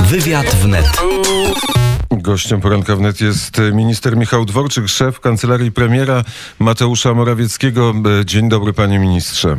Wywiad 0.00 0.46
wnet. 0.46 0.86
Gościem 2.10 2.60
poranka 2.60 2.96
wnet 2.96 3.20
jest 3.20 3.58
minister 3.72 4.16
Michał 4.16 4.44
Dworczyk, 4.44 4.88
szef 4.88 5.20
kancelarii 5.20 5.72
premiera 5.72 6.24
Mateusza 6.58 7.14
Morawieckiego. 7.14 7.94
Dzień 8.24 8.48
dobry, 8.48 8.72
panie 8.72 8.98
ministrze. 8.98 9.56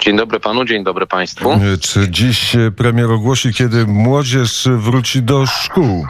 Dzień 0.00 0.16
dobry 0.16 0.40
panu, 0.40 0.64
dzień 0.64 0.84
dobry 0.84 1.06
państwu. 1.06 1.60
Czy 1.80 2.10
dziś 2.10 2.56
premier 2.76 3.10
ogłosi, 3.10 3.54
kiedy 3.54 3.86
młodzież 3.86 4.68
wróci 4.76 5.22
do 5.22 5.46
szkół? 5.46 6.06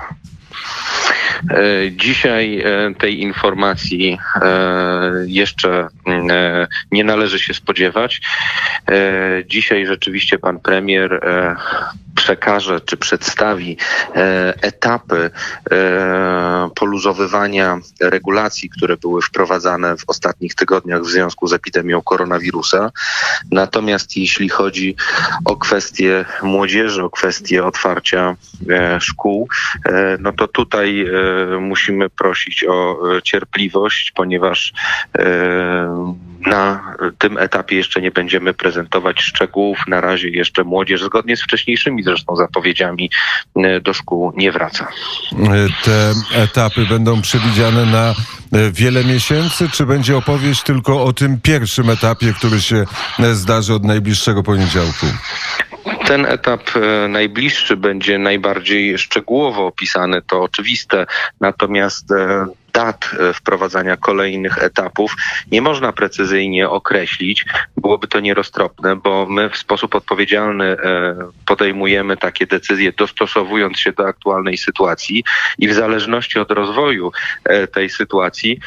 E, 1.51 1.91
dzisiaj 1.91 2.61
e, 2.61 2.95
tej 2.95 3.21
informacji 3.21 4.19
e, 4.43 4.49
jeszcze 5.27 5.89
nie 6.93 7.05
należy 7.05 7.39
się 7.39 7.55
spodziewać. 7.55 8.21
Dzisiaj 9.47 9.87
rzeczywiście 9.87 10.39
pan 10.39 10.61
premier 10.61 11.21
przekaże 12.15 12.81
czy 12.81 12.97
przedstawi 12.97 13.77
etapy 14.63 15.31
poluzowywania 16.75 17.79
regulacji, 18.01 18.71
które 18.71 18.97
były 18.97 19.23
wprowadzane 19.23 19.97
w 19.97 20.05
ostatnich 20.07 20.55
tygodniach 20.55 21.03
w 21.03 21.11
związku 21.11 21.47
z 21.47 21.53
epidemią 21.53 22.03
koronawirusa. 22.03 22.93
Natomiast 23.51 24.17
jeśli 24.17 24.49
chodzi 24.49 24.97
o 25.45 25.57
kwestie 25.57 26.25
młodzieży, 26.43 27.05
o 27.05 27.11
kwestie 27.11 27.65
otwarcia 27.65 28.37
szkół, 29.01 29.49
no 30.19 30.33
to 30.33 30.49
tutaj 30.49 31.07
musimy 31.61 32.11
prosić 32.11 32.65
o 32.69 32.99
e, 33.17 33.23
cierpliwość, 33.23 34.13
ponieważ 34.15 34.73
e, 35.19 36.25
na 36.47 36.95
tym 37.19 37.39
etapie 37.39 37.77
jeszcze 37.77 38.01
nie 38.01 38.11
będziemy 38.11 38.55
prezentować 38.55 39.21
szczegółów. 39.21 39.79
Na 39.89 40.01
razie 40.01 40.29
jeszcze 40.29 40.65
młodzież, 40.65 41.03
zgodnie 41.03 41.37
z 41.37 41.43
wcześniejszymi 41.43 42.03
zresztą 42.03 42.37
zapowiedziami, 42.37 43.11
e, 43.57 43.81
do 43.81 43.95
szkół 43.95 44.33
nie 44.37 44.53
wraca. 44.53 44.89
Te 45.85 46.13
etapy 46.43 46.87
będą 46.87 47.23
przewidziane 47.23 47.87
na 47.87 48.15
wiele 48.73 49.05
miesięcy, 49.05 49.69
czy 49.73 49.87
będzie 49.87 50.17
opowieść 50.17 50.63
tylko 50.63 51.05
o 51.05 51.13
tym 51.13 51.41
pierwszym 51.41 51.91
etapie, 51.91 52.33
który 52.39 52.61
się 52.61 52.85
zdarzy 53.33 53.75
od 53.75 53.85
najbliższego 53.85 54.43
poniedziałku? 54.43 55.07
Ten 56.07 56.27
etap 56.27 56.63
e, 56.77 57.09
najbliższy 57.09 57.77
będzie 57.77 58.19
najbardziej 58.19 58.99
szczegółowo 58.99 59.67
opisany, 59.67 60.23
to 60.23 60.43
oczywiste, 60.43 61.07
natomiast 61.41 62.13
e, 62.13 62.47
dat 62.75 63.11
e, 63.21 63.33
wprowadzania 63.33 63.97
kolejnych 63.97 64.59
etapów 64.59 65.15
nie 65.53 65.63
można 65.63 65.93
precyzyjnie 65.93 66.69
określić. 66.69 67.45
Byłoby 67.77 68.09
to 68.09 68.21
nieroztropne, 68.21 68.97
bo 68.97 69.27
my 69.27 69.51
w 69.51 69.57
sposób 69.57 69.95
odpowiedzialny 69.95 70.77
podejmujemy 71.47 72.17
takie 72.17 72.47
decyzje, 72.47 72.93
dostosowując 72.93 73.79
się 73.79 73.93
do 73.93 74.07
aktualnej 74.07 74.57
sytuacji 74.57 75.25
i 75.59 75.69
w 75.69 75.75
zależności 75.75 76.39
od 76.39 76.51
rozwoju 76.51 77.13
tej 77.73 77.91
sytuacji 77.91 78.61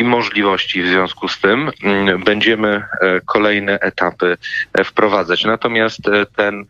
i 0.00 0.04
możliwości 0.04 0.82
w 0.82 0.86
związku 0.86 1.28
z 1.28 1.40
tym 1.40 1.70
mm, 1.82 2.24
będziemy 2.24 2.68
e, 2.68 3.20
kolejne 3.26 3.80
etapy 3.80 4.36
e, 4.72 4.84
wprowadzać. 4.84 5.44
Natomiast 5.44 6.08
e, 6.08 6.26
ten 6.26 6.64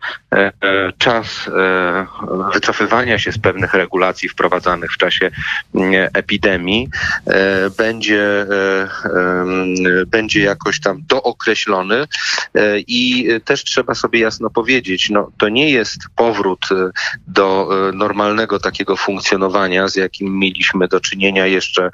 czas 0.99 1.51
wycofywania 2.55 3.19
się 3.19 3.33
z 3.33 3.39
pewnych 3.39 3.75
regulacji 3.75 4.29
wprowadzanych 4.29 4.93
w 4.93 4.97
czasie 4.97 5.31
mm, 5.75 6.09
epidemii 6.15 6.89
będzie, 7.79 8.47
będzie 10.07 10.41
jakoś 10.41 10.81
tam 10.81 11.03
dookreślony 11.09 12.05
i 12.77 13.29
też 13.45 13.65
trzeba 13.65 13.95
sobie 13.95 14.21
jasno 14.21 14.51
powiedzieć, 14.51 15.11
no 15.11 15.31
to 15.39 15.49
nie 15.49 15.71
jest 15.71 15.99
powrót 16.17 16.69
do 17.27 17.69
normalnego 17.95 18.59
takiego 18.59 18.97
funkcjonowania, 18.97 19.89
z 19.89 19.97
jakim 19.97 20.39
mieliśmy 20.39 20.89
do 20.89 21.01
czynienia 21.01 21.47
jeszcze 21.47 21.91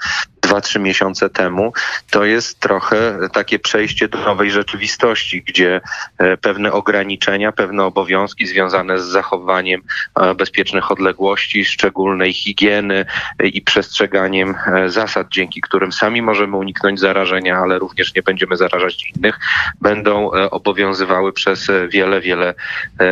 2-3 0.53 0.81
miesiące 0.81 1.31
temu, 1.31 1.73
to 2.11 2.25
jest 2.25 2.61
trochę 2.61 3.19
takie 3.33 3.59
przejście 3.59 4.09
do 4.09 4.19
nowej 4.19 4.51
rzeczywistości, 4.51 5.43
gdzie 5.43 5.81
e, 6.19 6.37
pewne 6.37 6.73
ograniczenia, 6.73 7.53
pewne 7.53 7.85
obowiązki 7.85 8.47
związane 8.47 8.99
z 8.99 9.05
zachowaniem 9.05 9.81
e, 10.21 10.35
bezpiecznych 10.35 10.91
odległości, 10.91 11.65
szczególnej 11.65 12.33
higieny 12.33 13.07
e, 13.39 13.47
i 13.47 13.63
przestrzeganiem 13.63 14.55
zasad, 14.87 15.27
dzięki 15.31 15.61
którym 15.61 15.93
sami 15.93 16.23
możemy 16.23 16.57
uniknąć 16.57 17.01
zarażenia, 17.01 17.57
ale 17.57 17.79
również 17.79 18.15
nie 18.15 18.23
będziemy 18.23 18.57
zarażać 18.57 19.13
innych, 19.17 19.39
będą 19.81 20.31
obowiązywały 20.31 21.33
przez 21.33 21.71
wiele, 21.89 22.21
wiele 22.21 22.55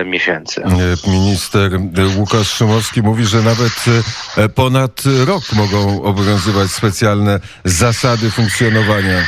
miesięcy. 0.05 0.63
Minister 1.07 1.71
Łukasz 2.17 2.51
Szymowski 2.51 3.03
mówi, 3.03 3.25
że 3.25 3.43
nawet 3.43 3.85
ponad 4.55 5.03
rok 5.27 5.43
mogą 5.53 6.03
obowiązywać 6.03 6.71
specjalne 6.71 7.30
zasady 7.65 8.31
funkcjonowania. 8.31 9.27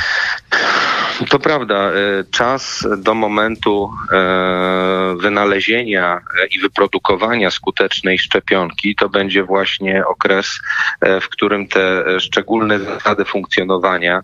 To 1.29 1.39
prawda. 1.39 1.75
E, 1.75 1.93
czas 2.31 2.87
do 2.99 3.15
momentu 3.15 3.91
e, 4.13 5.17
wynalezienia 5.21 6.21
i 6.51 6.59
wyprodukowania 6.59 7.51
skutecznej 7.51 8.19
szczepionki 8.19 8.95
to 8.95 9.09
będzie 9.09 9.43
właśnie 9.45 10.07
okres, 10.07 10.59
e, 11.01 11.21
w 11.21 11.29
którym 11.29 11.69
te 11.69 12.05
szczególne 12.21 12.79
zasady 12.79 13.25
funkcjonowania 13.25 14.23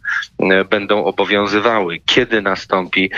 będą 0.71 1.05
obowiązywały. 1.05 1.99
Kiedy 2.07 2.43
nastąpi 2.43 3.11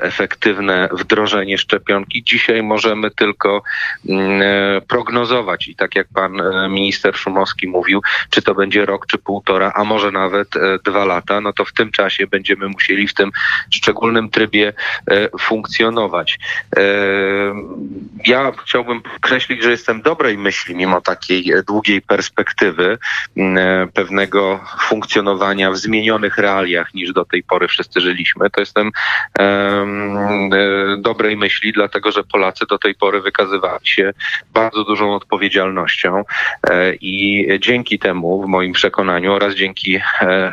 efektywne 0.00 0.88
wdrożenie 0.92 1.58
szczepionki? 1.58 2.24
Dzisiaj 2.24 2.62
możemy 2.62 3.10
tylko 3.10 3.62
mm, 4.08 4.42
prognozować 4.88 5.68
i 5.68 5.76
tak 5.76 5.96
jak 5.96 6.06
pan 6.14 6.42
minister 6.70 7.16
Szumowski 7.16 7.68
mówił, 7.68 8.02
czy 8.30 8.42
to 8.42 8.54
będzie 8.54 8.86
rok, 8.86 9.06
czy 9.06 9.18
półtora, 9.18 9.72
a 9.74 9.84
może 9.84 10.10
nawet 10.12 10.48
dwa 10.84 11.04
lata, 11.04 11.40
no 11.40 11.52
to 11.52 11.64
w 11.64 11.72
tym 11.72 11.90
czasie 11.90 12.26
będziemy 12.26 12.68
musieli 12.68 13.05
w 13.08 13.14
tym 13.14 13.30
szczególnym 13.70 14.30
trybie 14.30 14.72
e, 15.10 15.28
funkcjonować. 15.38 16.38
E, 16.76 16.80
ja 18.26 18.52
chciałbym 18.64 19.02
podkreślić, 19.02 19.62
że 19.62 19.70
jestem 19.70 20.02
dobrej 20.02 20.38
myśli, 20.38 20.74
mimo 20.74 21.00
takiej 21.00 21.52
długiej 21.66 22.02
perspektywy 22.02 22.98
e, 23.36 23.88
pewnego 23.94 24.60
funkcjonowania 24.80 25.70
w 25.70 25.76
zmienionych 25.76 26.38
realiach 26.38 26.94
niż 26.94 27.12
do 27.12 27.24
tej 27.24 27.42
pory 27.42 27.68
wszyscy 27.68 28.00
żyliśmy. 28.00 28.50
To 28.50 28.60
jestem 28.60 28.90
dobrej 30.98 31.36
myśli, 31.36 31.72
dlatego 31.72 32.12
że 32.12 32.24
Polacy 32.24 32.64
do 32.70 32.78
tej 32.78 32.94
pory 32.94 33.20
wykazywali 33.20 33.86
się 33.86 34.12
bardzo 34.52 34.84
dużą 34.84 35.14
odpowiedzialnością 35.14 36.24
i 37.00 37.46
dzięki 37.60 37.98
temu, 37.98 38.42
w 38.42 38.46
moim 38.46 38.72
przekonaniu, 38.72 39.32
oraz 39.32 39.54
dzięki 39.54 40.00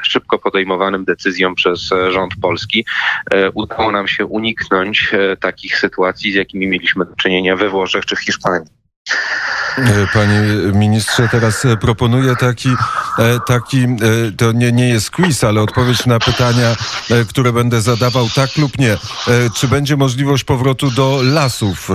szybko 0.01 0.39
podejmowanym 0.39 1.05
decyzjom 1.05 1.55
przez 1.55 1.89
rząd 2.09 2.35
Polski, 2.43 2.85
e, 3.31 3.51
udało 3.51 3.91
nam 3.91 4.07
się 4.07 4.25
uniknąć 4.25 5.11
e, 5.13 5.37
takich 5.37 5.77
sytuacji, 5.77 6.31
z 6.31 6.35
jakimi 6.35 6.67
mieliśmy 6.67 7.05
do 7.05 7.15
czynienia 7.15 7.55
we 7.55 7.69
Włoszech 7.69 8.05
czy 8.05 8.15
w 8.15 8.19
Hiszpanii. 8.19 8.69
E, 9.77 10.07
panie 10.13 10.41
ministrze, 10.73 11.27
teraz 11.31 11.67
proponuję 11.81 12.35
taki, 12.35 12.69
taki 13.47 13.85
to 14.37 14.51
nie, 14.51 14.71
nie 14.71 14.89
jest 14.89 15.11
quiz, 15.11 15.43
ale 15.43 15.61
odpowiedź 15.61 16.05
na 16.05 16.19
pytania, 16.19 16.75
które 17.29 17.53
będę 17.53 17.81
zadawał 17.81 18.27
tak 18.35 18.57
lub 18.57 18.79
nie. 18.79 18.97
Czy 19.55 19.67
będzie 19.67 19.97
możliwość 19.97 20.43
powrotu 20.43 20.91
do 20.91 21.19
lasów 21.23 21.89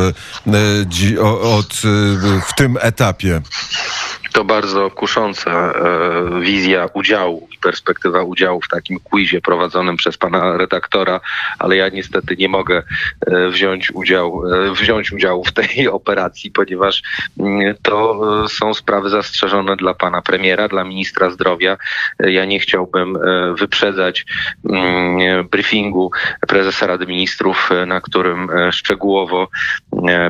od, 1.43 1.75
w 2.49 2.55
tym 2.57 2.79
etapie? 2.81 3.41
to 4.33 4.45
bardzo 4.45 4.91
kusząca 4.91 5.75
wizja 6.41 6.89
udziału 6.95 7.48
perspektywa 7.61 8.23
udziału 8.23 8.61
w 8.61 8.69
takim 8.69 9.01
quizie 9.01 9.41
prowadzonym 9.41 9.97
przez 9.97 10.19
pana 10.19 10.57
redaktora, 10.57 11.21
ale 11.59 11.77
ja 11.77 11.89
niestety 11.89 12.37
nie 12.37 12.49
mogę 12.49 12.83
e, 13.27 13.49
wziąć, 13.49 13.91
udział, 13.91 14.43
e, 14.53 14.73
wziąć 14.73 15.13
udziału 15.13 15.45
w 15.45 15.53
tej 15.53 15.89
operacji, 15.99 16.51
ponieważ 16.51 17.03
mm, 17.41 17.75
to 17.83 18.21
są 18.49 18.75
sprawy 18.75 19.11
zastrzeżone 19.11 19.77
dla 19.77 19.95
pana 19.95 20.23
premiera, 20.23 20.69
dla 20.69 20.85
ministra 20.85 21.31
zdrowia. 21.31 21.77
Ja 22.19 22.45
nie 22.45 22.61
chciałbym 22.61 23.19
wyprzedzać 23.59 24.27
mm, 24.71 25.49
briefingu 25.49 26.11
prezesa 26.49 26.87
Rady 26.87 27.07
Ministrów, 27.07 27.71
na 27.87 28.01
którym 28.01 28.49
szczegółowo 28.71 29.49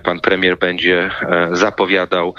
pan 0.03 0.20
premier 0.20 0.58
będzie 0.58 1.11
zapowiadał 1.53 2.35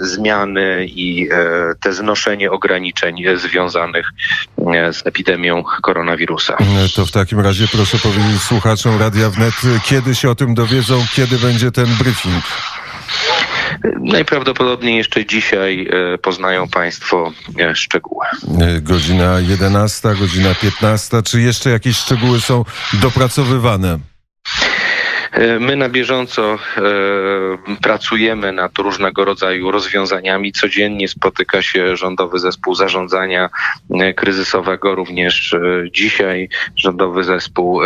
zmiany 0.00 0.86
i 0.86 1.28
e, 1.32 1.74
te 1.80 1.92
znoszenie 1.92 2.50
ograniczeń 2.50 3.24
związanych 3.34 4.08
e, 4.08 4.13
z 4.92 5.06
epidemią 5.06 5.64
koronawirusa. 5.82 6.56
To 6.94 7.06
w 7.06 7.10
takim 7.10 7.40
razie 7.40 7.68
proszę 7.68 7.98
powiedzieć 7.98 8.42
słuchaczom 8.42 8.98
Radia 8.98 9.30
Wnet, 9.30 9.54
kiedy 9.84 10.14
się 10.14 10.30
o 10.30 10.34
tym 10.34 10.54
dowiedzą, 10.54 11.04
kiedy 11.14 11.38
będzie 11.38 11.70
ten 11.70 11.86
briefing? 11.86 12.44
Najprawdopodobniej 14.00 14.96
jeszcze 14.96 15.26
dzisiaj 15.26 15.88
poznają 16.22 16.68
Państwo 16.68 17.32
szczegóły. 17.74 18.26
Godzina 18.80 19.40
11, 19.40 20.14
godzina 20.20 20.54
15. 20.54 21.22
Czy 21.22 21.40
jeszcze 21.40 21.70
jakieś 21.70 21.96
szczegóły 21.96 22.40
są 22.40 22.64
dopracowywane? 22.92 23.98
E, 25.34 25.58
my 25.58 25.76
na 25.76 25.88
bieżąco 25.88 26.54
e, 26.54 26.58
pracujemy 27.82 28.52
nad 28.52 28.78
różnego 28.78 29.24
rodzaju 29.24 29.70
rozwiązaniami. 29.70 30.52
Codziennie 30.52 31.08
spotyka 31.08 31.62
się 31.62 31.96
rządowy 31.96 32.38
zespół 32.38 32.74
zarządzania 32.74 33.50
e, 33.90 34.14
kryzysowego. 34.14 34.94
Również 34.94 35.54
dzisiaj 35.92 36.48
rządowy 36.76 37.24
zespół 37.24 37.80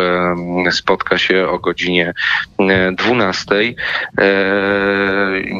spotka 0.71 1.19
się 1.19 1.49
o 1.49 1.59
godzinie 1.59 2.15
12. 2.93 3.55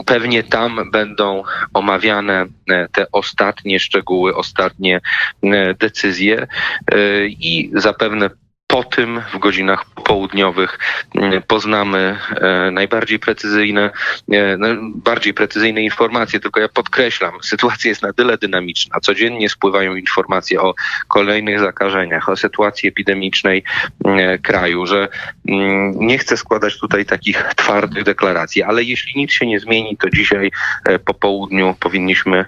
Pewnie 0.07 0.43
tam 0.43 0.91
będą 0.91 1.43
omawiane 1.75 2.47
te 2.93 3.07
ostatnie 3.13 3.81
szczegóły, 3.81 4.35
ostatnie 4.35 5.01
decyzje 5.79 6.47
i 7.29 7.71
zapewne 7.75 8.31
po 8.69 8.85
tym 8.85 9.23
w 9.33 9.39
godzinach 9.39 9.85
popołudniowych 9.85 10.79
mm, 11.15 11.43
poznamy 11.43 12.19
e, 12.31 12.71
najbardziej 12.71 13.19
precyzyjne, 13.19 13.91
e, 14.33 14.59
bardziej 14.95 15.35
precyzyjne 15.35 15.83
informacje, 15.83 16.41
tylko 16.41 16.61
ja 16.61 16.69
podkreślam, 16.69 17.33
sytuacja 17.53 17.89
jest 17.89 18.03
na 18.03 18.13
tyle 18.13 18.39
dynamiczna. 18.39 19.01
Codziennie 19.01 19.49
spływają 19.49 19.95
informacje 19.95 20.61
o 20.61 20.75
kolejnych 21.09 21.61
zakażeniach, 21.61 22.29
o 22.29 22.37
sytuacji 22.37 22.89
epidemicznej 22.89 23.63
e, 24.05 24.39
kraju, 24.39 24.87
że 24.87 25.09
mm, 25.49 25.93
nie 26.07 26.19
chcę 26.19 26.37
składać 26.37 26.79
tutaj 26.79 27.07
takich 27.07 27.43
twardych 27.57 28.05
deklaracji, 28.05 28.63
ale 28.63 28.85
jeśli 28.85 29.21
nic 29.21 29.33
się 29.33 29.47
nie 29.47 29.61
zmieni, 29.61 29.97
to 29.97 30.11
dzisiaj 30.11 30.51
po 31.05 31.15
południu 31.15 31.75
powinniśmy 31.81 32.45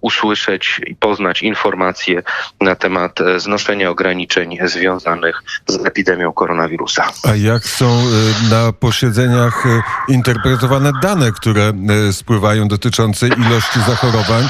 usłyszeć 0.00 0.80
i 0.86 0.94
poznać 0.94 1.42
informacje 1.42 2.22
na 2.60 2.74
temat 2.74 3.18
znoszenia 3.36 3.90
ograniczeń 3.90 4.58
związanych 4.64 4.97
związanych 4.98 5.42
z 5.66 5.86
epidemią 5.86 6.32
koronawirusa. 6.32 7.04
A 7.24 7.34
jak 7.34 7.64
są 7.64 7.86
e, 7.86 8.50
na 8.50 8.72
posiedzeniach 8.72 9.66
e, 9.66 9.82
interpretowane 10.12 10.92
dane, 11.02 11.32
które 11.32 11.72
e, 12.08 12.12
spływają 12.12 12.68
dotyczące 12.68 13.28
ilości 13.28 13.80
zachorowań? 13.86 14.48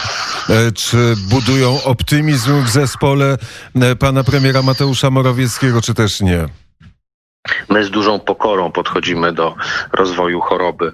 Czy 0.74 1.14
budują 1.30 1.82
optymizm 1.84 2.62
w 2.62 2.68
zespole 2.68 3.38
pana 3.98 4.24
premiera 4.24 4.62
Mateusza 4.62 5.10
Morawieckiego, 5.10 5.82
czy 5.82 5.94
też 5.94 6.20
nie? 6.20 6.48
My 7.68 7.84
z 7.84 7.90
dużą 7.90 8.20
pokorą 8.20 8.72
podchodzimy 8.72 9.32
do 9.32 9.54
rozwoju 9.92 10.40
choroby 10.40 10.92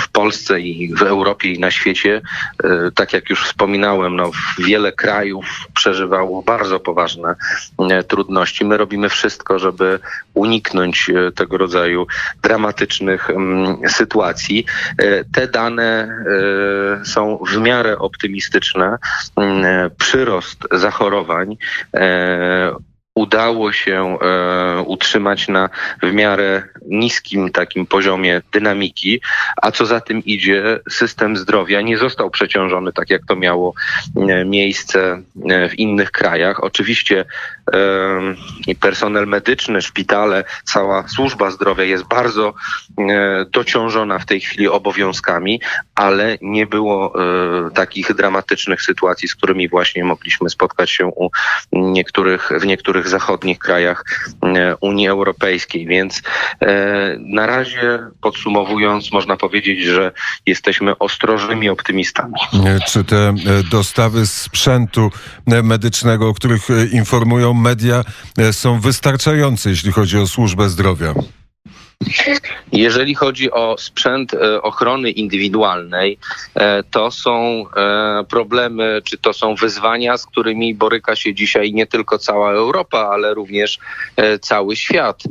w 0.00 0.08
Polsce 0.12 0.60
i 0.60 0.94
w 0.94 1.02
Europie 1.02 1.52
i 1.52 1.58
na 1.58 1.70
świecie. 1.70 2.20
E, 2.64 2.90
tak 2.94 3.12
jak 3.12 3.30
już 3.30 3.44
wspominałem, 3.44 4.16
no, 4.16 4.30
wiele 4.58 4.92
krajów 4.92 5.46
przeżywało 5.74 6.42
bardzo 6.42 6.80
poważne 6.80 7.34
e, 7.78 8.02
trudności. 8.02 8.64
My 8.64 8.76
robimy 8.76 9.08
wszystko, 9.08 9.58
żeby 9.58 9.98
uniknąć 10.34 11.10
e, 11.10 11.32
tego 11.32 11.58
rodzaju 11.58 12.06
dramatycznych 12.42 13.28
sytuacji. 13.88 14.64
Te 15.32 15.48
dane 15.48 16.08
są 17.04 17.38
w 17.50 17.56
miarę 17.56 17.98
optymistyczne. 17.98 18.98
Przyrost 19.98 20.58
zachorowań 20.72 21.56
udało 23.18 23.72
się 23.72 24.18
e, 24.22 24.82
utrzymać 24.82 25.48
na 25.48 25.68
w 26.02 26.12
miarę 26.12 26.62
niskim 26.86 27.50
takim 27.50 27.86
poziomie 27.86 28.42
dynamiki, 28.52 29.20
a 29.62 29.70
co 29.70 29.86
za 29.86 30.00
tym 30.00 30.24
idzie, 30.24 30.80
system 30.90 31.36
zdrowia 31.36 31.80
nie 31.80 31.98
został 31.98 32.30
przeciążony 32.30 32.92
tak, 32.92 33.10
jak 33.10 33.22
to 33.28 33.36
miało 33.36 33.74
e, 34.16 34.44
miejsce 34.44 35.22
e, 35.50 35.68
w 35.68 35.78
innych 35.78 36.10
krajach. 36.10 36.64
Oczywiście 36.64 37.24
e, 37.72 38.74
personel 38.80 39.26
medyczny, 39.26 39.82
szpitale, 39.82 40.44
cała 40.64 41.08
służba 41.08 41.50
zdrowia 41.50 41.84
jest 41.84 42.04
bardzo 42.04 42.54
e, 42.98 43.46
dociążona 43.50 44.18
w 44.18 44.26
tej 44.26 44.40
chwili 44.40 44.68
obowiązkami, 44.68 45.60
ale 45.94 46.38
nie 46.42 46.66
było 46.66 47.14
e, 47.14 47.70
takich 47.70 48.14
dramatycznych 48.14 48.82
sytuacji, 48.82 49.28
z 49.28 49.34
którymi 49.34 49.68
właśnie 49.68 50.04
mogliśmy 50.04 50.50
spotkać 50.50 50.90
się 50.90 51.06
u 51.06 51.30
niektórych, 51.72 52.50
w 52.60 52.66
niektórych 52.66 53.07
zachodnich 53.08 53.58
krajach 53.58 54.04
e, 54.42 54.76
Unii 54.76 55.08
Europejskiej. 55.08 55.86
Więc 55.86 56.22
e, 56.60 57.16
na 57.18 57.46
razie 57.46 57.98
podsumowując, 58.20 59.12
można 59.12 59.36
powiedzieć, 59.36 59.84
że 59.84 60.12
jesteśmy 60.46 60.98
ostrożnymi 60.98 61.68
optymistami. 61.68 62.34
E, 62.66 62.78
czy 62.88 63.04
te 63.04 63.34
dostawy 63.70 64.26
sprzętu 64.26 65.10
medycznego, 65.46 66.28
o 66.28 66.34
których 66.34 66.68
informują 66.92 67.54
media, 67.54 68.04
są 68.52 68.80
wystarczające, 68.80 69.70
jeśli 69.70 69.92
chodzi 69.92 70.18
o 70.18 70.26
służbę 70.26 70.68
zdrowia? 70.68 71.14
Jeżeli 72.72 73.14
chodzi 73.14 73.50
o 73.50 73.76
sprzęt 73.78 74.34
e, 74.34 74.62
ochrony 74.62 75.10
indywidualnej, 75.10 76.18
e, 76.54 76.82
to 76.82 77.10
są 77.10 77.64
e, 77.76 78.24
problemy, 78.28 79.02
czy 79.04 79.18
to 79.18 79.32
są 79.32 79.54
wyzwania, 79.54 80.16
z 80.16 80.26
którymi 80.26 80.74
boryka 80.74 81.16
się 81.16 81.34
dzisiaj 81.34 81.72
nie 81.72 81.86
tylko 81.86 82.18
cała 82.18 82.52
Europa, 82.52 83.08
ale 83.12 83.34
również 83.34 83.78
cały 84.40 84.76
świat. 84.76 85.22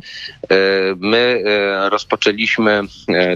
My 0.98 1.44
rozpoczęliśmy 1.90 2.82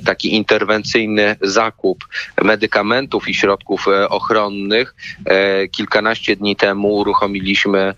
taki 0.05 0.35
interwencyjny 0.35 1.35
zakup 1.41 2.07
medykamentów 2.43 3.27
i 3.27 3.33
środków 3.33 3.85
ochronnych. 4.09 4.95
Kilkanaście 5.71 6.35
dni 6.35 6.55
temu 6.55 6.95
uruchomiliśmy 6.95 7.93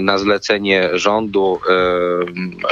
na 0.00 0.18
zlecenie 0.18 0.88
rządu 0.92 1.60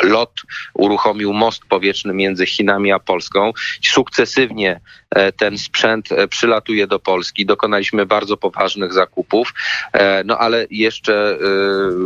lot, 0.02 0.32
uruchomił 0.74 1.32
most 1.36 1.64
powietrzny 1.64 2.14
między 2.14 2.46
Chinami 2.46 2.92
a 2.92 2.98
Polską. 2.98 3.52
Sukcesywnie 3.82 4.80
e, 5.10 5.32
ten 5.32 5.58
sprzęt 5.58 6.12
e, 6.12 6.28
przylatuje 6.28 6.86
do 6.86 6.98
Polski. 6.98 7.46
Dokonaliśmy 7.46 8.06
bardzo 8.06 8.36
poważnych 8.36 8.92
zakupów, 8.92 9.54
e, 9.92 10.24
no 10.24 10.38
ale 10.38 10.66
jeszcze 10.70 11.38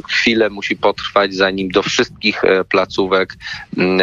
chwilę 0.08 0.50
musi 0.50 0.76
potrwać, 0.76 1.34
zanim 1.34 1.68
do 1.68 1.82
wszystkich 1.82 2.42
placówek 2.68 3.36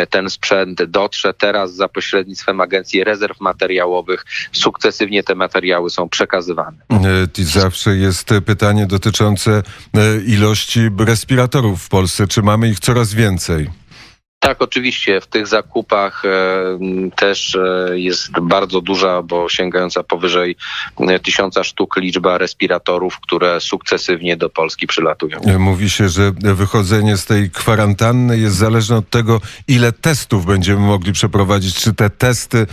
ten 0.10 0.30
sprzęt 0.30 0.84
dotrze. 0.84 1.34
Teraz 1.34 1.76
za 1.76 1.88
pośrednictwem 1.88 2.62
Agencji 2.62 3.04
Rezerw 3.04 3.42
Materiałowych 3.42 4.26
sukcesywnie 4.52 5.24
te 5.24 5.36
materiały 5.36 5.90
są 5.90 6.10
przekazywane. 6.10 6.78
Zawsze 7.38 7.96
jest 7.96 8.30
pytanie 8.46 8.86
dotyczące 8.86 9.64
ilości 10.28 10.90
respiratorów 11.00 11.84
w 11.84 11.90
Polsce. 11.90 12.28
Czy 12.28 12.42
mamy 12.42 12.70
ich 12.70 12.80
coraz 12.80 13.14
więcej? 13.14 13.70
Tak, 14.40 14.62
oczywiście. 14.62 15.22
W 15.22 15.28
tych 15.28 15.48
zakupach 15.48 16.24
e, 16.26 16.30
też 17.16 17.56
e, 17.56 18.00
jest 18.00 18.32
bardzo 18.42 18.82
duża, 18.82 19.22
bo 19.22 19.50
sięgająca 19.50 20.04
powyżej 20.04 20.56
e, 21.00 21.20
tysiąca 21.20 21.64
sztuk 21.64 21.98
liczba 21.98 22.38
respiratorów, 22.38 23.20
które 23.20 23.62
sukcesywnie 23.62 24.38
do 24.38 24.50
Polski 24.50 24.88
przylatują. 24.88 25.40
Mówi 25.60 25.90
się, 25.90 26.10
że 26.10 26.32
wychodzenie 26.32 27.18
z 27.18 27.26
tej 27.26 27.50
kwarantanny 27.52 28.38
jest 28.38 28.56
zależne 28.56 28.96
od 28.96 29.10
tego, 29.10 29.42
ile 29.68 29.92
testów 29.92 30.46
będziemy 30.46 30.80
mogli 30.80 31.14
przeprowadzić. 31.14 31.76
Czy 31.76 31.94
te 31.94 32.10
testy, 32.10 32.68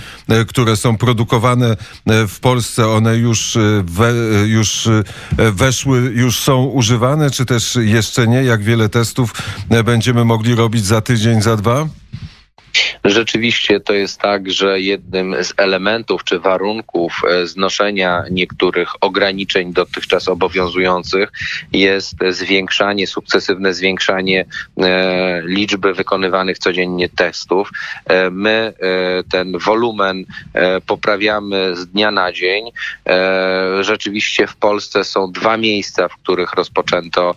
które 0.48 0.76
są 0.76 0.96
produkowane 0.96 1.76
w 2.06 2.40
Polsce, 2.40 2.88
one 2.88 3.16
już, 3.16 3.58
we, 3.84 4.12
już 4.46 4.88
weszły, 5.38 6.12
już 6.14 6.38
są 6.38 6.64
używane, 6.64 7.30
czy 7.30 7.46
też 7.46 7.78
jeszcze 7.80 8.28
nie? 8.28 8.44
Jak 8.44 8.62
wiele 8.62 8.88
testów 8.88 9.30
będziemy 9.84 10.24
mogli 10.24 10.54
robić 10.54 10.84
za 10.84 11.00
tydzień, 11.00 11.42
za 11.42 11.56
dwa? 11.56 11.63
va 11.64 11.88
Rzeczywiście 13.04 13.80
to 13.80 13.92
jest 13.92 14.20
tak, 14.20 14.50
że 14.50 14.80
jednym 14.80 15.44
z 15.44 15.54
elementów 15.56 16.24
czy 16.24 16.38
warunków 16.38 17.22
e, 17.30 17.46
znoszenia 17.46 18.24
niektórych 18.30 18.88
ograniczeń 19.00 19.72
dotychczas 19.72 20.28
obowiązujących 20.28 21.32
jest 21.72 22.16
zwiększanie, 22.30 23.06
sukcesywne 23.06 23.74
zwiększanie 23.74 24.44
e, 24.78 25.42
liczby 25.44 25.94
wykonywanych 25.94 26.58
codziennie 26.58 27.08
testów. 27.08 27.70
E, 28.06 28.30
my 28.30 28.72
ten 29.30 29.58
wolumen 29.58 30.24
poprawiamy 30.86 31.76
z 31.76 31.86
dnia 31.86 32.10
na 32.10 32.32
dzień. 32.32 32.64
Rzeczywiście 33.80 34.46
w 34.46 34.56
Polsce 34.56 35.04
są 35.04 35.32
dwa 35.32 35.56
miejsca, 35.56 36.08
w 36.08 36.16
których 36.16 36.52
rozpoczęto 36.52 37.34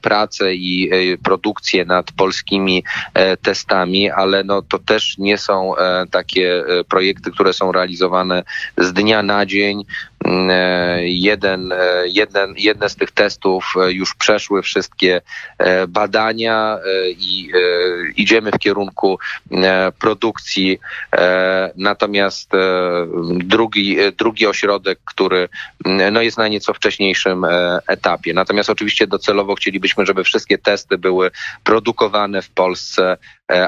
pracę 0.00 0.54
i 0.54 0.90
produkcję 1.24 1.84
nad 1.84 2.12
polskimi 2.12 2.84
testami, 3.42 4.10
ale 4.10 4.35
no 4.44 4.62
to 4.62 4.78
też 4.78 5.18
nie 5.18 5.38
są 5.38 5.76
e, 5.76 6.06
takie 6.10 6.64
e, 6.66 6.84
projekty, 6.84 7.30
które 7.30 7.52
są 7.52 7.72
realizowane 7.72 8.42
z 8.78 8.92
dnia 8.92 9.22
na 9.22 9.46
dzień. 9.46 9.84
Jeden, 11.00 11.74
jeden, 12.04 12.54
jedne 12.56 12.88
z 12.88 12.96
tych 12.96 13.10
testów 13.10 13.74
już 13.88 14.14
przeszły 14.14 14.62
wszystkie 14.62 15.20
badania 15.88 16.78
i 17.18 17.52
idziemy 18.16 18.50
w 18.50 18.58
kierunku 18.58 19.18
produkcji. 19.98 20.78
Natomiast 21.76 22.50
drugi, 23.28 23.96
drugi 24.18 24.46
ośrodek, 24.46 24.98
który 25.04 25.48
no 26.12 26.22
jest 26.22 26.38
na 26.38 26.48
nieco 26.48 26.74
wcześniejszym 26.74 27.46
etapie. 27.88 28.34
Natomiast 28.34 28.70
oczywiście 28.70 29.06
docelowo 29.06 29.54
chcielibyśmy, 29.54 30.06
żeby 30.06 30.24
wszystkie 30.24 30.58
testy 30.58 30.98
były 30.98 31.30
produkowane 31.64 32.42
w 32.42 32.50
Polsce, 32.50 33.16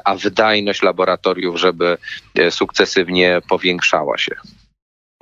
a 0.04 0.14
wydajność 0.14 0.82
laboratoriów, 0.82 1.60
żeby 1.60 1.98
sukcesywnie 2.50 3.40
powiększała 3.48 4.18
się. 4.18 4.34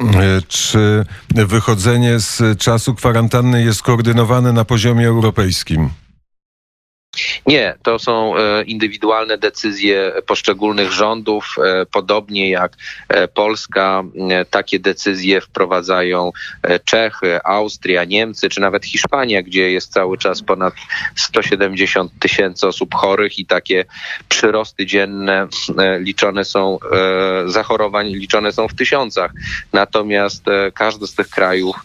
E, 0.00 0.42
czy 0.48 1.04
wychodzenie 1.30 2.20
z 2.20 2.58
czasu 2.58 2.94
kwarantanny 2.94 3.62
jest 3.62 3.82
koordynowane 3.82 4.52
na 4.52 4.64
poziomie 4.64 5.08
europejskim? 5.08 5.90
Nie, 7.46 7.74
to 7.82 7.98
są 7.98 8.36
e, 8.36 8.62
indywidualne 8.62 9.38
decyzje 9.38 10.12
poszczególnych 10.26 10.92
rządów. 10.92 11.56
E, 11.64 11.86
podobnie 11.86 12.50
jak 12.50 12.72
e, 13.08 13.28
Polska, 13.28 14.02
takie 14.50 14.78
decyzje 14.78 15.40
wprowadzają 15.40 16.32
Czechy, 16.84 17.38
Austria, 17.44 18.04
Niemcy 18.04 18.48
czy 18.48 18.60
nawet 18.60 18.84
Hiszpania, 18.84 19.42
gdzie 19.42 19.70
jest 19.70 19.92
cały 19.92 20.18
czas 20.18 20.42
ponad 20.42 20.74
170 21.14 22.12
tysięcy 22.18 22.66
osób 22.66 22.94
chorych 22.94 23.38
i 23.38 23.46
takie 23.46 23.84
przyrosty 24.28 24.86
dzienne 24.86 25.48
liczone 26.00 26.44
są, 26.44 26.78
zachorowań 27.46 28.08
liczone 28.08 28.52
są 28.52 28.68
w 28.68 28.74
tysiącach. 28.74 29.32
Natomiast 29.72 30.44
każdy 30.74 31.06
z 31.06 31.14
tych 31.14 31.28
krajów 31.28 31.76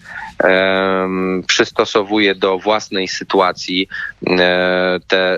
przystosowuje 1.48 2.36
do 2.36 2.60
własnej 2.60 3.07
sytuacji 3.07 3.88
e, 4.27 5.00
te 5.07 5.17
e, 5.17 5.38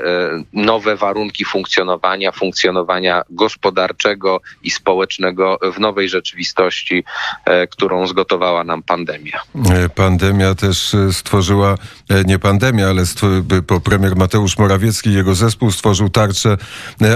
nowe 0.54 0.96
warunki 0.96 1.46
funkcjonowania, 1.46 2.32
funkcjonowania 2.32 3.22
gospodarczego 3.30 4.42
i 4.64 4.72
społecznego 4.72 5.60
w 5.76 5.80
nowej 5.80 6.10
rzeczywistości, 6.10 7.04
e, 7.46 7.68
którą 7.68 8.08
zgotowała 8.08 8.64
nam 8.64 8.84
pandemia. 8.84 9.42
Pandemia 9.96 10.56
też 10.56 10.96
stworzyła, 11.12 11.78
nie 12.26 12.40
pandemia, 12.40 12.88
ale 12.88 13.04
po 13.68 13.82
premier 13.82 14.16
Mateusz 14.16 14.58
Morawiecki 14.58 15.10
i 15.10 15.14
jego 15.14 15.36
zespół 15.36 15.72
stworzył 15.72 16.10
tarczę 16.10 16.58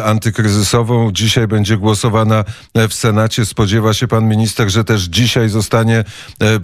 antykryzysową. 0.04 1.12
Dzisiaj 1.12 1.48
będzie 1.48 1.78
głosowana 1.78 2.44
w 2.90 2.94
Senacie. 2.94 3.46
Spodziewa 3.46 3.94
się 3.94 4.08
pan 4.08 4.30
minister, 4.30 4.70
że 4.70 4.84
też 4.84 5.02
dzisiaj 5.02 5.50
zostanie 5.50 6.04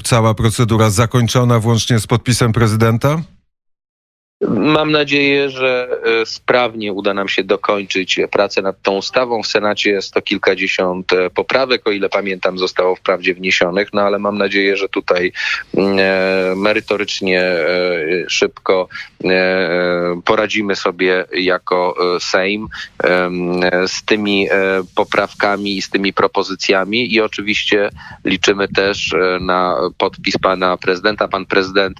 cała 0.03 0.33
procedura 0.33 0.89
zakończona 0.89 1.12
zakończona 1.13 1.59
włącznie 1.59 1.99
z 1.99 2.07
podpisem 2.07 2.53
prezydenta? 2.53 3.21
Mam 4.49 4.91
nadzieję, 4.91 5.49
że 5.49 5.87
e, 6.21 6.25
sprawnie 6.25 6.93
uda 6.93 7.13
nam 7.13 7.27
się 7.27 7.43
dokończyć 7.43 8.19
pracę 8.31 8.61
nad 8.61 8.81
tą 8.81 8.97
ustawą. 8.97 9.43
W 9.43 9.47
Senacie 9.47 9.89
jest 9.89 10.13
to 10.13 10.21
kilkadziesiąt 10.21 11.13
e, 11.13 11.29
poprawek, 11.29 11.87
o 11.87 11.91
ile 11.91 12.09
pamiętam, 12.09 12.57
zostało 12.57 12.95
wprawdzie 12.95 13.33
wniesionych, 13.33 13.93
no 13.93 14.01
ale 14.01 14.19
mam 14.19 14.37
nadzieję, 14.37 14.77
że 14.77 14.89
tutaj 14.89 15.31
mm, 15.77 15.99
e, 15.99 16.55
merytorycznie, 16.55 17.43
szybko 18.27 18.87
poradzimy 20.25 20.75
sobie 20.75 21.25
jako 21.33 21.95
Sejm 22.19 22.67
z 23.87 24.05
tymi 24.05 24.47
poprawkami 24.95 25.77
i 25.77 25.81
z 25.81 25.89
tymi 25.89 26.13
propozycjami 26.13 27.13
i 27.13 27.21
oczywiście 27.21 27.89
liczymy 28.25 28.67
też 28.67 29.15
na 29.41 29.77
podpis 29.97 30.37
pana 30.37 30.77
prezydenta. 30.77 31.27
Pan 31.27 31.45
prezydent 31.45 31.97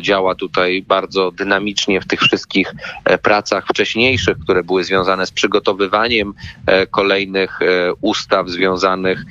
działa 0.00 0.34
tutaj 0.34 0.82
bardzo 0.82 1.30
dynamicznie 1.30 1.69
dynamicznie 1.70 2.00
w 2.00 2.06
tych 2.06 2.20
wszystkich 2.20 2.74
e, 3.04 3.18
pracach 3.18 3.66
wcześniejszych, 3.66 4.38
które 4.38 4.62
były 4.64 4.84
związane 4.84 5.26
z 5.26 5.30
przygotowywaniem 5.30 6.34
e, 6.66 6.86
kolejnych 6.86 7.62
e, 7.62 7.94
ustaw 8.00 8.48
związanych 8.48 9.24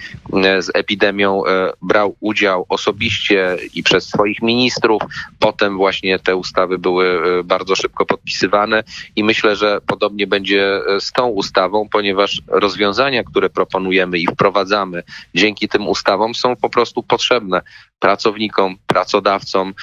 z 0.59 0.71
epidemią, 0.73 1.43
brał 1.81 2.15
udział 2.19 2.65
osobiście 2.69 3.57
i 3.73 3.83
przez 3.83 4.07
swoich 4.07 4.41
ministrów. 4.41 5.01
Potem 5.39 5.77
właśnie 5.77 6.19
te 6.19 6.35
ustawy 6.35 6.77
były 6.77 7.19
bardzo 7.43 7.75
szybko 7.75 8.05
podpisywane 8.05 8.83
i 9.15 9.23
myślę, 9.23 9.55
że 9.55 9.81
podobnie 9.87 10.27
będzie 10.27 10.81
z 10.99 11.11
tą 11.11 11.27
ustawą, 11.27 11.89
ponieważ 11.91 12.41
rozwiązania, 12.47 13.23
które 13.23 13.49
proponujemy 13.49 14.19
i 14.19 14.27
wprowadzamy 14.27 15.03
dzięki 15.35 15.69
tym 15.69 15.87
ustawom 15.87 16.35
są 16.35 16.55
po 16.55 16.69
prostu 16.69 17.03
potrzebne 17.03 17.61
pracownikom, 17.99 18.77
pracodawcom, 18.87 19.73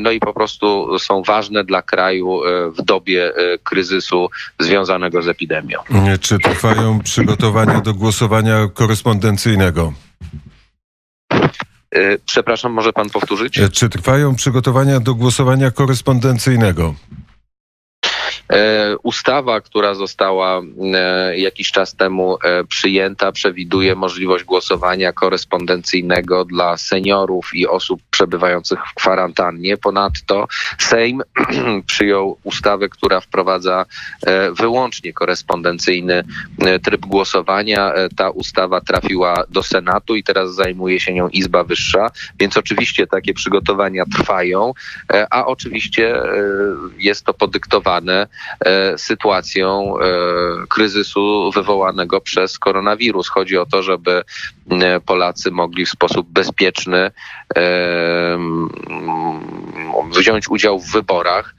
no 0.00 0.10
i 0.10 0.20
po 0.20 0.32
prostu 0.34 0.98
są 0.98 1.22
ważne 1.22 1.64
dla 1.64 1.82
kraju 1.82 2.44
e, 2.44 2.70
w 2.70 2.82
dobie 2.82 3.36
e, 3.36 3.58
kryzysu 3.58 4.28
związanego 4.58 5.22
z 5.22 5.28
epidemią. 5.28 5.78
Czy 6.20 6.38
trwają 6.38 7.00
przygotowania 7.00 7.80
do 7.80 7.94
głosowania 7.94 8.68
korespondencyjnego? 8.74 9.92
E, 11.92 12.18
przepraszam, 12.26 12.72
może 12.72 12.92
pan 12.92 13.10
powtórzyć? 13.10 13.60
Czy 13.72 13.88
trwają 13.88 14.34
przygotowania 14.34 15.00
do 15.00 15.14
głosowania 15.14 15.70
korespondencyjnego? 15.70 16.94
E, 18.52 18.96
ustawa, 19.02 19.60
która 19.60 19.94
została 19.94 20.62
e, 20.94 21.38
jakiś 21.38 21.70
czas 21.70 21.96
temu 21.96 22.38
e, 22.44 22.64
przyjęta, 22.64 23.32
przewiduje 23.32 23.94
możliwość 23.94 24.44
głosowania 24.44 25.12
korespondencyjnego 25.12 26.44
dla 26.44 26.76
seniorów 26.76 27.50
i 27.54 27.68
osób 27.68 28.00
przebywających 28.10 28.78
w 28.90 28.94
kwarantannie. 28.94 29.76
Ponadto 29.76 30.46
Sejm 30.78 31.22
przyjął 31.86 32.36
ustawę, 32.42 32.88
która 32.88 33.20
wprowadza 33.20 33.86
wyłącznie 34.58 35.12
korespondencyjny 35.12 36.24
tryb 36.84 37.06
głosowania. 37.06 37.92
Ta 38.16 38.30
ustawa 38.30 38.80
trafiła 38.80 39.44
do 39.48 39.62
Senatu 39.62 40.16
i 40.16 40.24
teraz 40.24 40.54
zajmuje 40.54 41.00
się 41.00 41.14
nią 41.14 41.28
Izba 41.28 41.64
Wyższa, 41.64 42.10
więc 42.40 42.56
oczywiście 42.56 43.06
takie 43.06 43.34
przygotowania 43.34 44.04
trwają, 44.16 44.72
a 45.30 45.46
oczywiście 45.46 46.14
jest 46.98 47.24
to 47.24 47.34
podyktowane 47.34 48.26
sytuacją 48.96 49.94
e, 49.98 50.02
kryzysu 50.68 51.50
wywołanego 51.54 52.20
przez 52.20 52.58
koronawirus. 52.58 53.28
Chodzi 53.28 53.58
o 53.58 53.66
to, 53.66 53.82
żeby 53.82 54.22
e, 54.70 55.00
Polacy 55.00 55.50
mogli 55.50 55.86
w 55.86 55.90
sposób 55.90 56.28
bezpieczny 56.30 57.10
wziąć 60.12 60.48
udział 60.48 60.80
w 60.80 60.92
wyborach. 60.92 61.54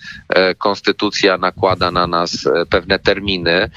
Konstytucja 0.58 1.38
nakłada 1.38 1.92
na 1.92 2.08
nas 2.08 2.50
pewne 2.70 3.00
terminy, 3.00 3.70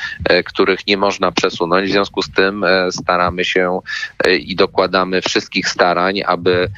których 0.45 0.87
nie 0.87 0.97
można 0.97 1.33
przesunąć. 1.33 1.89
W 1.89 1.93
związku 1.93 2.23
z 2.23 2.31
tym 2.31 2.65
staramy 2.91 3.45
się 3.45 3.81
i 4.39 4.57
dokładamy 4.57 5.23
wszystkich 5.23 5.69
starań, 5.69 6.23
aby, 6.27 6.69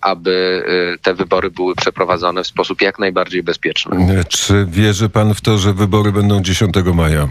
aby 0.00 0.62
te 1.02 1.14
wybory 1.14 1.50
były 1.50 1.74
przeprowadzone 1.74 2.42
w 2.42 2.46
sposób 2.46 2.82
jak 2.82 2.98
najbardziej 2.98 3.42
bezpieczny. 3.42 4.24
Czy 4.28 4.66
wierzy 4.68 5.08
pan 5.08 5.34
w 5.34 5.40
to, 5.46 5.58
że 5.58 5.72
wybory 5.72 6.12
będą 6.12 6.42
10 6.42 6.74
maja? 6.94 7.28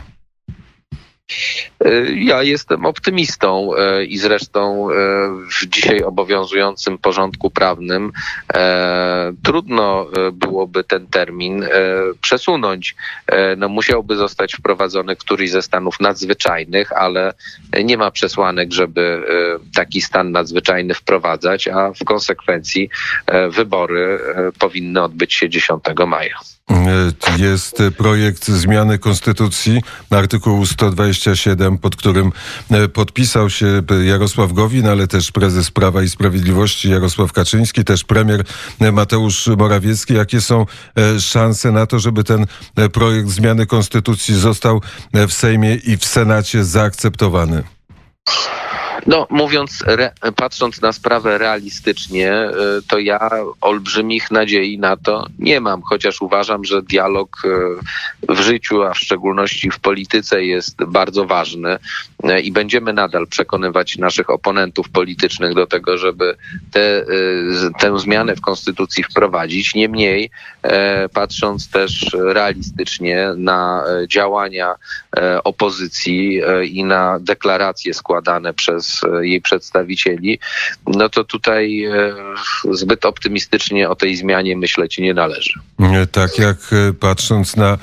E, 1.86 2.13
ja 2.13 2.43
jestem 2.43 2.86
optymistą 2.86 3.75
e, 3.75 4.05
i 4.05 4.17
zresztą 4.17 4.91
e, 4.91 4.95
w 5.51 5.65
dzisiaj 5.65 6.03
obowiązującym 6.03 6.98
porządku 6.98 7.50
prawnym 7.50 8.12
trudno 9.43 10.07
byłoby 10.34 10.84
ten 10.84 11.07
termin 11.07 11.65
przesunąć. 12.22 12.95
No, 13.57 13.69
musiałby 13.69 14.15
zostać 14.15 14.53
wprowadzony 14.53 15.15
któryś 15.15 15.51
ze 15.51 15.62
stanów 15.62 16.00
nadzwyczajnych, 16.00 16.91
ale 16.91 17.34
nie 17.84 17.98
ma 17.98 18.12
przesłanek, 18.12 18.74
żeby 18.74 19.24
taki 19.75 20.01
stan 20.01 20.31
nadzwyczajny 20.31 20.93
wprowadzać, 20.93 21.67
a 21.67 21.93
w 21.93 22.03
konsekwencji 22.05 22.89
wybory 23.50 24.19
powinny 24.60 25.03
odbyć 25.03 25.34
się 25.34 25.50
10 25.50 25.84
maja. 26.07 26.55
Jest 27.38 27.84
projekt 27.98 28.48
zmiany 28.48 29.00
konstytucji, 29.00 29.81
artykułu 30.10 30.65
127, 30.65 31.77
pod 31.77 31.95
którym 31.95 32.31
e, 32.72 32.88
podpisał 32.88 33.50
się 33.50 33.81
Jarosław 34.05 34.53
Gowin, 34.53 34.88
ale 34.88 35.07
też 35.07 35.31
prezes 35.31 35.72
Prawa 35.72 36.03
i 36.03 36.10
Sprawiedliwości 36.10 36.89
Jarosław 36.89 37.34
Kaczyński, 37.34 37.84
też 37.84 38.03
premier 38.03 38.43
Mateusz 38.93 39.48
Morawiecki. 39.48 40.13
Jakie 40.13 40.41
są 40.41 40.65
e, 40.98 41.19
szanse 41.19 41.72
na 41.72 41.86
to, 41.86 42.00
żeby 42.00 42.24
ten 42.24 42.45
e, 42.75 42.89
projekt 42.89 43.29
zmiany 43.29 43.65
konstytucji 43.65 44.36
został 44.36 44.81
w 45.13 45.34
Sejmie 45.34 45.75
i 45.75 45.98
w 45.98 46.05
Senacie 46.05 46.63
zaakceptowany? 46.63 47.63
No, 49.06 49.28
mówiąc, 49.30 49.84
re, 49.88 50.12
patrząc 50.36 50.82
na 50.82 50.94
sprawę 50.94 51.38
realistycznie, 51.38 52.32
e, 52.32 52.52
to 52.88 53.00
ja 53.00 53.30
olbrzymich 53.62 54.32
nadziei 54.32 54.80
na 54.80 54.98
to 54.98 55.26
nie 55.40 55.62
mam, 55.62 55.82
chociaż 55.82 56.22
uważam, 56.22 56.66
że 56.66 56.82
dialog 56.82 57.38
e, 57.46 58.34
w 58.34 58.40
życiu, 58.40 58.84
a 58.84 58.94
w 58.94 58.98
szczególności 58.98 59.72
w 59.72 59.80
polityce 59.80 60.46
jest 60.46 60.84
bardzo 60.84 61.26
ważny 61.26 61.78
e, 62.24 62.40
i 62.42 62.52
będziemy 62.52 62.94
nadal 62.94 63.28
przekonywać 63.28 63.98
naszych 63.98 64.30
oponentów 64.30 64.90
politycznych 64.90 65.54
do 65.54 65.68
tego, 65.68 65.98
żeby 65.98 66.36
te, 66.72 67.06
tę 67.80 68.00
zmianę 68.00 68.36
w 68.36 68.42
konstytucji 68.42 69.04
wprowadzić. 69.04 69.76
Niemniej, 69.76 70.30
patrząc 71.14 71.70
też 71.70 72.12
realistycznie 72.14 73.30
na 73.38 73.84
działania 74.08 74.76
opozycji 75.44 76.42
i 76.64 76.84
na 76.84 77.20
deklaracje 77.20 77.94
składane 77.94 78.54
przez 78.54 78.95
E, 79.04 79.28
jej 79.28 79.42
przedstawicieli, 79.42 80.40
no 80.88 81.10
to 81.10 81.24
tutaj 81.24 81.86
e, 81.86 82.14
zbyt 82.72 83.06
optymistycznie 83.06 83.90
o 83.90 83.96
tej 83.96 84.16
zmianie 84.16 84.58
myśleć 84.58 84.98
nie 84.98 85.14
należy. 85.14 85.54
Tak 86.12 86.38
jak 86.38 86.58
e, 86.72 86.94
patrząc 86.94 87.56
na 87.56 87.78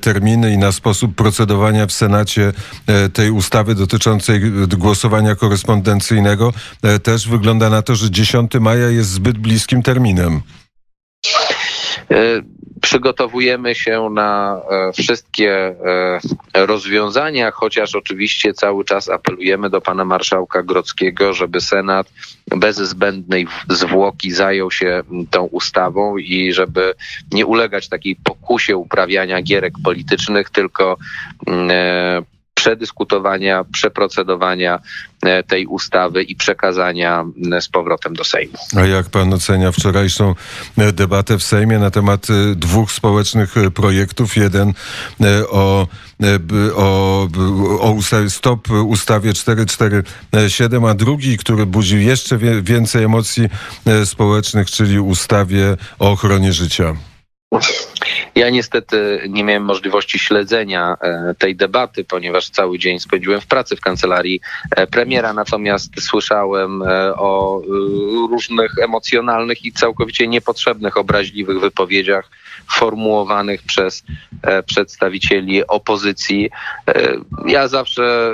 terminy 0.00 0.52
i 0.52 0.58
na 0.58 0.72
sposób 0.72 1.14
procedowania 1.14 1.86
w 1.86 1.92
Senacie 1.92 2.52
tej 3.12 3.30
ustawy 3.30 3.74
dotyczącej 3.74 4.40
głosowania 4.78 5.34
korespondencyjnego, 5.34 6.52
też 7.02 7.28
wygląda 7.28 7.70
na 7.70 7.82
to, 7.82 7.96
że 7.96 8.10
10 8.10 8.52
maja 8.60 8.88
jest 8.88 9.10
zbyt 9.10 9.38
bliskim 9.38 9.82
terminem. 9.82 10.42
Przygotowujemy 12.82 13.74
się 13.74 14.08
na 14.10 14.60
e, 14.70 14.92
wszystkie 14.92 15.52
e, 15.54 16.66
rozwiązania, 16.66 17.50
chociaż 17.50 17.94
oczywiście 17.94 18.54
cały 18.54 18.84
czas 18.84 19.08
apelujemy 19.08 19.70
do 19.70 19.80
pana 19.80 20.04
marszałka 20.04 20.62
Grodzkiego, 20.62 21.32
żeby 21.32 21.60
Senat 21.60 22.12
bez 22.56 22.76
zbędnej 22.76 23.46
zwłoki 23.68 24.32
zajął 24.32 24.70
się 24.70 25.02
tą 25.30 25.42
ustawą 25.42 26.16
i 26.16 26.52
żeby 26.52 26.94
nie 27.32 27.46
ulegać 27.46 27.88
takiej 27.88 28.16
pokusie 28.16 28.76
uprawiania 28.76 29.42
gierek 29.42 29.74
politycznych, 29.84 30.50
tylko 30.50 30.96
e, 31.48 32.22
przedyskutowania, 32.62 33.64
przeprocedowania 33.72 34.78
e, 35.22 35.42
tej 35.42 35.66
ustawy 35.66 36.22
i 36.22 36.36
przekazania 36.36 37.24
z 37.60 37.68
powrotem 37.68 38.14
do 38.14 38.24
Sejmu. 38.24 38.58
A 38.76 38.80
jak 38.80 39.10
pan 39.10 39.32
ocenia 39.32 39.72
wczorajszą 39.72 40.34
e, 40.78 40.92
debatę 40.92 41.38
w 41.38 41.42
Sejmie 41.42 41.78
na 41.78 41.90
temat 41.90 42.26
e, 42.30 42.54
dwóch 42.54 42.92
społecznych 42.92 43.54
projektów? 43.74 44.36
Jeden 44.36 44.72
o 45.50 45.86
o, 46.76 47.28
o 47.80 47.90
ustawie, 47.90 48.30
stop 48.30 48.70
ustawie 48.70 49.32
447, 49.32 50.84
a 50.84 50.94
drugi, 50.94 51.38
który 51.38 51.66
budził 51.66 51.98
jeszcze 51.98 52.38
więcej 52.62 53.04
emocji 53.04 53.48
społecznych, 54.04 54.70
czyli 54.70 55.00
ustawie 55.00 55.76
o 55.98 56.10
ochronie 56.10 56.52
życia. 56.52 56.94
Ja 58.34 58.50
niestety 58.50 59.26
nie 59.28 59.44
miałem 59.44 59.64
możliwości 59.64 60.18
śledzenia 60.18 60.96
e, 61.00 61.34
tej 61.38 61.56
debaty, 61.56 62.04
ponieważ 62.04 62.50
cały 62.50 62.78
dzień 62.78 63.00
spędziłem 63.00 63.40
w 63.40 63.46
pracy 63.46 63.76
w 63.76 63.80
kancelarii 63.80 64.40
e, 64.76 64.86
premiera, 64.86 65.32
natomiast 65.32 66.00
słyszałem 66.00 66.82
e, 66.82 67.14
o 67.16 67.62
różnych 68.30 68.78
emocjonalnych 68.78 69.64
i 69.64 69.72
całkowicie 69.72 70.28
niepotrzebnych, 70.28 70.96
obraźliwych 70.96 71.60
wypowiedziach 71.60 72.30
formułowanych 72.72 73.62
przez 73.62 74.02
przedstawicieli 74.66 75.66
opozycji. 75.66 76.50
Ja 77.46 77.68
zawsze 77.68 78.32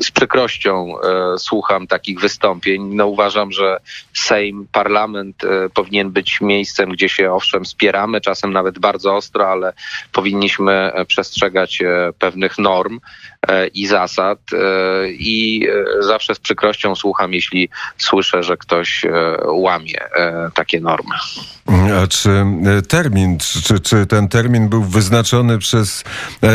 z 0.00 0.10
przykrością 0.10 0.94
słucham 1.38 1.86
takich 1.86 2.20
wystąpień. 2.20 2.94
No 2.94 3.06
uważam, 3.06 3.52
że 3.52 3.76
Sejm, 4.14 4.66
parlament 4.72 5.36
powinien 5.74 6.10
być 6.10 6.40
miejscem, 6.40 6.90
gdzie 6.90 7.08
się 7.08 7.32
owszem 7.32 7.66
spieramy, 7.66 8.20
czasem 8.20 8.52
nawet 8.52 8.78
bardzo 8.78 9.16
ostro, 9.16 9.48
ale 9.48 9.72
powinniśmy 10.12 10.72
e, 10.72 11.04
przestrzegać 11.04 11.82
e, 11.82 12.12
pewnych 12.18 12.58
norm 12.58 13.00
e, 13.48 13.66
i 13.66 13.86
zasad 13.86 14.38
i 15.08 15.66
zawsze 16.00 16.34
z 16.34 16.38
przykrością 16.38 16.96
słucham, 16.96 17.32
jeśli 17.32 17.68
słyszę, 17.98 18.42
że 18.42 18.56
ktoś 18.56 19.04
łamie 19.46 19.98
takie 20.54 20.80
normy. 20.80 21.14
A 22.02 22.06
czy 22.06 22.44
termin, 22.88 23.38
czy, 23.62 23.80
czy 23.80 24.06
ten 24.06 24.28
termin 24.28 24.68
był 24.68 24.82
wyznaczony 24.82 25.58
przez 25.58 26.04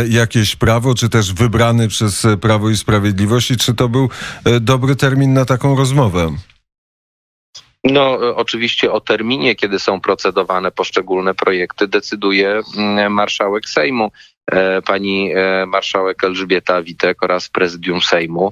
jakieś 0.10 0.56
prawo, 0.56 0.96
czy 0.96 1.10
też 1.10 1.34
wybrany 1.34 1.88
przez 1.88 2.28
Prawo 2.42 2.70
i 2.70 2.78
Sprawiedliwość 2.78 3.52
i 3.52 3.58
czy 3.58 3.74
to 3.74 3.90
był 3.90 4.10
dobry 4.62 4.96
termin 4.96 5.34
na 5.34 5.46
taką 5.46 5.76
rozmowę? 5.76 6.32
No, 7.84 8.36
oczywiście 8.36 8.92
o 8.92 9.02
terminie, 9.02 9.56
kiedy 9.56 9.80
są 9.80 10.02
procedowane 10.02 10.72
poszczególne 10.72 11.36
projekty, 11.36 11.88
decyduje 11.88 12.62
mm, 12.78 13.14
marszałek 13.14 13.70
Sejmu 13.70 14.06
e, 14.06 14.10
pani 14.86 15.32
e, 15.36 15.66
marszałek 15.66 16.24
Elżbieta 16.24 16.82
Witek 16.82 17.24
oraz 17.24 17.50
prezydium 17.50 18.02
Sejmu. 18.02 18.52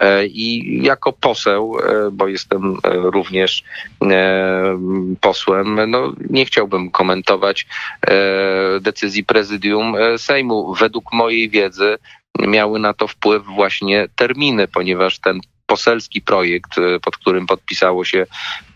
E, 0.00 0.26
I 0.26 0.78
jako 0.82 1.12
poseł, 1.12 1.76
bo 2.12 2.28
jestem 2.28 2.76
również 2.84 3.64
posłem, 5.20 5.90
no 5.90 6.12
nie 6.30 6.44
chciałbym 6.44 6.90
komentować 6.90 7.66
decyzji 8.80 9.24
prezydium 9.24 9.94
Sejmu. 10.16 10.74
Według 10.74 11.12
mojej 11.12 11.50
wiedzy 11.50 11.98
miały 12.38 12.78
na 12.78 12.94
to 12.94 13.08
wpływ 13.08 13.44
właśnie 13.44 14.08
terminy, 14.16 14.68
ponieważ 14.68 15.18
ten 15.18 15.40
poselski 15.66 16.22
projekt, 16.22 16.78
e, 16.78 17.00
pod 17.00 17.16
którym 17.16 17.46
podpisało 17.46 18.04
się, 18.04 18.26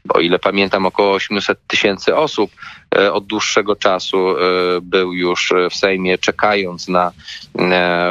o 0.09 0.21
ile 0.21 0.39
pamiętam, 0.39 0.87
około 0.87 1.13
800 1.13 1.59
tysięcy 1.67 2.17
osób 2.17 2.51
e, 2.97 3.13
od 3.13 3.27
dłuższego 3.27 3.77
czasu 3.77 4.31
e, 4.31 4.35
był 4.83 5.13
już 5.13 5.53
w 5.71 5.75
Sejmie, 5.75 6.19
czekając 6.19 6.89
na 6.89 7.13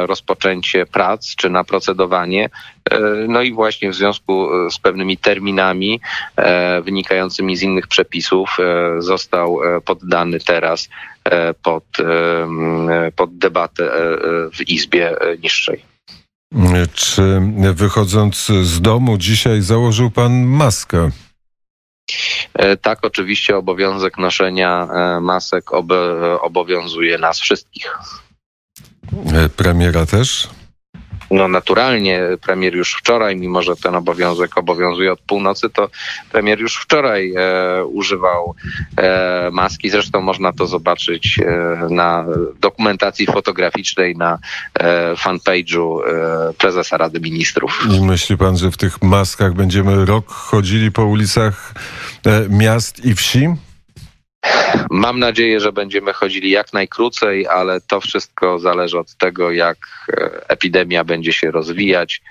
rozpoczęcie 0.06 0.86
prac 0.86 1.34
czy 1.36 1.50
na 1.50 1.64
procedowanie. 1.64 2.50
No 3.28 3.42
i 3.42 3.52
właśnie 3.52 3.90
w 3.90 3.94
związku 3.94 4.48
z 4.70 4.78
pewnymi 4.78 5.16
terminami 5.16 6.00
wynikającymi 6.82 7.56
z 7.56 7.62
innych 7.62 7.86
przepisów 7.86 8.56
został 8.98 9.60
poddany 9.84 10.38
teraz 10.40 10.88
pod, 11.62 11.84
pod 13.16 13.38
debatę 13.38 13.90
w 14.52 14.68
Izbie 14.68 15.16
Niższej. 15.42 15.87
Czy 16.94 17.40
wychodząc 17.74 18.46
z 18.62 18.80
domu 18.80 19.18
dzisiaj 19.18 19.62
założył 19.62 20.10
pan 20.10 20.44
maskę? 20.44 21.10
E, 22.54 22.76
tak, 22.76 22.98
oczywiście 23.02 23.56
obowiązek 23.56 24.18
noszenia 24.18 24.88
e, 24.92 25.20
masek 25.20 25.64
obowiązuje 26.40 27.18
nas 27.18 27.40
wszystkich. 27.40 27.98
E, 29.32 29.48
premiera 29.48 30.06
też? 30.06 30.48
No 31.30 31.48
naturalnie 31.48 32.20
premier 32.42 32.74
już 32.74 32.94
wczoraj, 32.94 33.36
mimo 33.36 33.62
że 33.62 33.76
ten 33.76 33.94
obowiązek 33.94 34.58
obowiązuje 34.58 35.12
od 35.12 35.20
północy, 35.20 35.70
to 35.70 35.88
premier 36.32 36.60
już 36.60 36.76
wczoraj 36.76 37.34
e, 37.36 37.84
używał 37.84 38.54
e, 38.96 39.50
maski. 39.52 39.90
Zresztą 39.90 40.20
można 40.20 40.52
to 40.52 40.66
zobaczyć 40.66 41.38
e, 41.38 41.86
na 41.90 42.24
dokumentacji 42.60 43.26
fotograficznej 43.26 44.16
na 44.16 44.38
e, 44.74 45.14
fanpage'u 45.14 46.00
e, 46.00 46.52
prezesa 46.52 46.96
Rady 46.96 47.20
Ministrów. 47.20 47.86
I 47.90 48.00
myśli 48.00 48.36
pan, 48.36 48.56
że 48.56 48.70
w 48.70 48.76
tych 48.76 49.02
maskach 49.02 49.54
będziemy 49.54 50.04
rok 50.04 50.28
chodzili 50.28 50.92
po 50.92 51.04
ulicach 51.04 51.74
e, 52.26 52.46
miast 52.48 53.04
i 53.04 53.14
wsi? 53.14 53.48
Mam 54.90 55.18
nadzieję, 55.18 55.60
że 55.60 55.72
będziemy 55.72 56.12
chodzili 56.12 56.50
jak 56.50 56.72
najkrócej, 56.72 57.46
ale 57.46 57.80
to 57.80 58.00
wszystko 58.00 58.58
zależy 58.58 58.98
od 58.98 59.14
tego, 59.14 59.50
jak 59.50 59.78
e, 60.08 60.48
epidemia 60.48 61.04
będzie 61.04 61.32
się 61.32 61.50
rozwijać. 61.50 62.22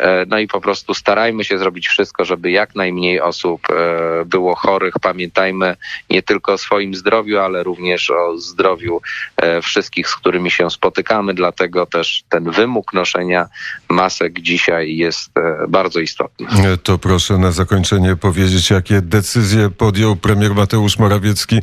E, 0.00 0.26
no 0.28 0.38
i 0.38 0.48
po 0.48 0.60
prostu 0.60 0.94
starajmy 0.94 1.44
się 1.44 1.58
zrobić 1.58 1.88
wszystko, 1.88 2.24
żeby 2.24 2.50
jak 2.50 2.74
najmniej 2.74 3.20
osób 3.20 3.60
e, 3.70 4.24
było 4.24 4.54
chorych. 4.54 4.94
Pamiętajmy 5.02 5.76
nie 6.10 6.22
tylko 6.22 6.52
o 6.52 6.58
swoim 6.58 6.94
zdrowiu, 6.94 7.38
ale 7.38 7.62
również 7.62 8.10
o 8.10 8.38
zdrowiu 8.38 9.00
e, 9.36 9.62
wszystkich, 9.62 10.08
z 10.08 10.16
którymi 10.16 10.50
się 10.50 10.70
spotykamy. 10.70 11.34
Dlatego 11.34 11.86
też 11.86 12.22
ten 12.28 12.50
wymóg 12.50 12.92
noszenia 12.92 13.46
masek 13.88 14.40
dzisiaj 14.40 14.96
jest 14.96 15.30
bardzo 15.68 16.00
istotny. 16.00 16.46
To 16.82 16.98
proszę 16.98 17.38
na 17.38 17.52
zakończenie 17.52 18.16
powiedzieć, 18.16 18.70
jakie 18.70 19.00
decyzje 19.00 19.70
podjął 19.70 20.16
premier 20.16 20.54
Mateusz 20.54 20.98
Morawiecki 20.98 21.60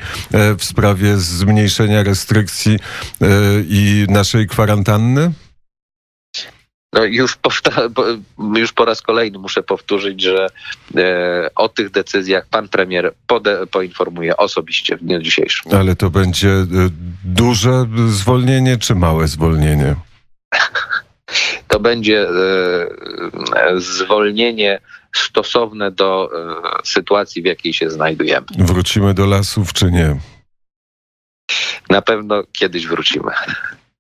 w 0.58 0.64
sprawie 0.64 1.18
zmniejszenia 1.18 2.04
restrykcji 2.04 2.80
i 3.70 4.06
naszej 4.10 4.48
kwarantanny? 4.48 5.32
No 6.98 7.06
już, 7.06 7.38
już 8.56 8.74
po 8.74 8.86
raz 8.86 9.02
kolejny 9.02 9.40
muszę 9.40 9.64
powtórzyć, 9.64 10.22
że 10.22 10.48
e, 10.96 11.50
o 11.56 11.70
tych 11.70 11.90
decyzjach 11.90 12.48
pan 12.50 12.70
premier 12.70 13.14
pode, 13.28 13.68
poinformuje 13.68 14.38
osobiście 14.38 14.98
w 14.98 15.04
dniu 15.04 15.22
dzisiejszym. 15.22 15.72
Ale 15.76 15.96
to 15.96 16.10
będzie 16.10 16.50
e, 16.50 16.66
duże 17.24 17.86
zwolnienie 18.08 18.78
czy 18.78 18.96
małe 18.96 19.28
zwolnienie? 19.28 19.96
to 21.68 21.80
będzie 21.80 22.30
e, 22.30 23.80
zwolnienie 23.80 24.80
stosowne 25.16 25.92
do 25.92 26.30
e, 26.34 26.88
sytuacji, 26.88 27.42
w 27.42 27.46
jakiej 27.46 27.74
się 27.74 27.90
znajdujemy. 27.90 28.46
Wrócimy 28.58 29.14
do 29.14 29.26
lasów, 29.26 29.74
czy 29.74 29.92
nie? 29.92 30.20
Na 31.90 32.02
pewno 32.02 32.44
kiedyś 32.52 32.88
wrócimy 32.88 33.32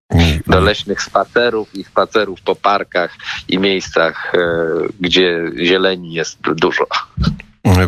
do 0.47 0.59
leśnych 0.59 1.01
spacerów 1.01 1.75
i 1.75 1.83
spacerów 1.83 2.41
po 2.41 2.55
parkach 2.55 3.17
i 3.47 3.59
miejscach, 3.59 4.33
e, 4.35 4.39
gdzie 4.99 5.51
zieleni 5.63 6.13
jest 6.13 6.37
dużo. 6.41 6.87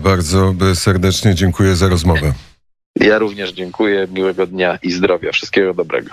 Bardzo 0.02 0.54
serdecznie 0.76 1.36
dziękuję 1.36 1.76
za 1.76 1.90
rozmowę. 1.90 2.34
Ja 2.96 3.20
również 3.20 3.52
dziękuję. 3.52 4.08
Miłego 4.12 4.48
dnia 4.48 4.80
i 4.84 4.92
zdrowia. 4.92 5.32
Wszystkiego 5.32 5.74
dobrego. 5.74 6.10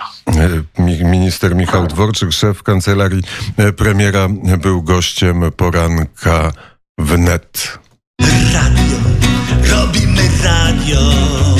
Minister 1.03 1.55
Michał 1.55 1.87
Dworczyk, 1.87 2.31
szef 2.31 2.63
kancelarii 2.63 3.23
premiera, 3.77 4.27
był 4.57 4.83
gościem 4.83 5.51
poranka 5.57 6.51
wnet. 6.97 7.79
Radio, 8.53 8.97
robimy 9.71 10.21
radio. 10.43 11.56